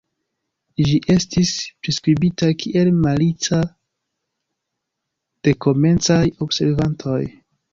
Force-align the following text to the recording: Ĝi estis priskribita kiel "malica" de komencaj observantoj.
Ĝi 0.87 0.95
estis 1.15 1.51
priskribita 1.87 2.49
kiel 2.63 2.91
"malica" 3.03 3.61
de 5.49 5.55
komencaj 5.67 6.21
observantoj. 6.49 7.21